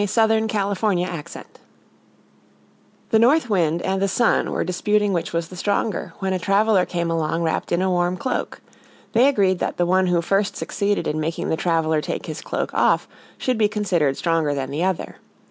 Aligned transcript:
Orthographic 0.01 0.49
version 1.19 1.45
The 3.11 3.19
North 3.19 3.51
Wind 3.51 3.83
and 3.83 4.01
the 4.01 4.07
Sun 4.07 4.49
were 4.49 4.63
disputing 4.63 5.13
which 5.13 5.31
was 5.31 5.49
the 5.49 5.55
stronger, 5.55 6.15
when 6.17 6.33
a 6.33 6.39
traveler 6.39 6.87
came 6.87 7.11
along 7.11 7.43
wrapped 7.43 7.71
in 7.71 7.83
a 7.83 7.91
warm 7.91 8.17
cloak. 8.17 8.61
They 9.13 9.27
agreed 9.27 9.59
that 9.59 9.77
the 9.77 9.85
one 9.85 10.07
who 10.07 10.23
first 10.23 10.57
succeeded 10.57 11.07
in 11.07 11.19
making 11.19 11.49
the 11.49 11.55
traveler 11.55 12.01
take 12.01 12.25
his 12.25 12.41
cloak 12.41 12.73
off 12.73 13.07
should 13.37 13.59
be 13.59 13.67
considered 13.69 14.17
stronger 14.17 14.55
than 14.55 14.71
the 14.71 14.83
other. 14.83 15.17